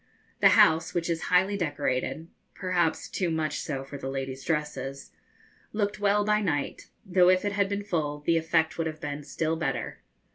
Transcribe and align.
The 0.39 0.57
house, 0.59 0.95
which 0.95 1.11
is 1.11 1.21
highly 1.29 1.55
decorated 1.55 2.27
perhaps 2.55 3.07
too 3.07 3.29
much 3.29 3.59
so 3.59 3.83
for 3.83 3.99
the 3.99 4.09
ladies' 4.09 4.43
dresses 4.43 5.11
looked 5.73 5.99
well 5.99 6.25
by 6.25 6.41
night, 6.41 6.89
though 7.05 7.29
if 7.29 7.45
it 7.45 7.51
had 7.51 7.69
been 7.69 7.83
full 7.83 8.21
the 8.21 8.35
effect 8.35 8.79
would 8.79 8.87
have 8.87 8.99
been 8.99 9.21
still 9.21 9.55
better. 9.55 9.99